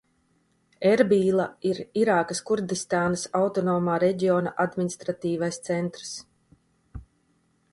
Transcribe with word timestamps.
Erbīla 0.91 1.43
ir 1.71 1.81
Irākas 2.03 2.41
Kurdistānas 2.47 3.25
autonomā 3.41 3.99
reģiona 4.05 4.55
administratīvais 4.65 5.61
centrs. 5.69 6.15